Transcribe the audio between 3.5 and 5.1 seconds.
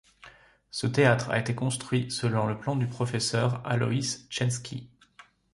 Alois Čenský.